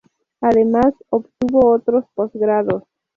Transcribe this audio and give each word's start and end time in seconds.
Además 0.41 0.95
obtuvo 1.11 1.69
otros 1.69 2.05
posgrados. 2.15 2.85